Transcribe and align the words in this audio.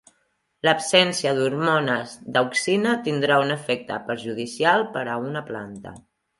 L'absència 0.67 1.33
d'hormones 1.39 2.15
d'auxina 2.37 2.95
tindrà 3.09 3.39
un 3.45 3.55
efecte 3.59 4.01
perjudicial 4.11 4.91
per 4.99 5.07
a 5.13 5.23
una 5.31 5.49
planta. 5.55 5.97